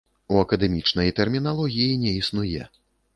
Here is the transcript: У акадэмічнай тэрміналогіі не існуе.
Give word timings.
У 0.35 0.37
акадэмічнай 0.43 1.11
тэрміналогіі 1.19 1.99
не 2.05 2.15
існуе. 2.21 2.63